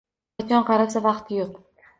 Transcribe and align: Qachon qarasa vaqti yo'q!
Qachon 0.39 0.65
qarasa 0.71 1.05
vaqti 1.05 1.41
yo'q! 1.41 1.65